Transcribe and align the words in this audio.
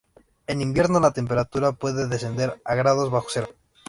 En 0.47 0.61
invierno, 0.63 0.99
la 0.99 1.11
temperatura 1.11 1.73
puede 1.73 2.07
descender 2.07 2.59
a 2.65 2.73
grados 2.73 3.11
bajo 3.11 3.27
cero. 3.29 3.49